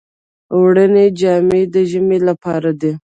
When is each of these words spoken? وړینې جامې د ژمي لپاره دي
وړینې 0.61 1.05
جامې 1.19 1.61
د 1.73 1.75
ژمي 1.91 2.19
لپاره 2.27 2.69
دي 2.81 2.91